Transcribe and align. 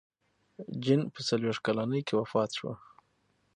جین 0.83 1.01
په 1.13 1.19
څلوېښت 1.27 1.61
کلنۍ 1.65 2.01
کې 2.07 2.13
وفات 2.19 2.49
شوه. 2.57 2.73